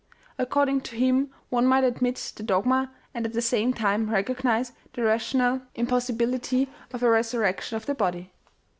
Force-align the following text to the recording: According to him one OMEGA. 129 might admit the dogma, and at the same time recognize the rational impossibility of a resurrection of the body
According 0.39 0.81
to 0.89 0.95
him 0.95 1.29
one 1.51 1.65
OMEGA. 1.65 1.69
129 1.69 1.69
might 1.69 1.95
admit 2.23 2.33
the 2.35 2.41
dogma, 2.41 2.91
and 3.13 3.23
at 3.27 3.33
the 3.33 3.39
same 3.39 3.71
time 3.71 4.09
recognize 4.09 4.71
the 4.93 5.03
rational 5.03 5.61
impossibility 5.75 6.67
of 6.91 7.03
a 7.03 7.09
resurrection 7.11 7.77
of 7.77 7.85
the 7.85 7.93
body 7.93 8.31